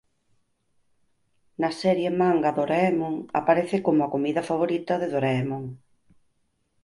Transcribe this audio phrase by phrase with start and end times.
[1.61, 5.65] Na serie manga Doraemon aparece como a comida favorita de Doraemon.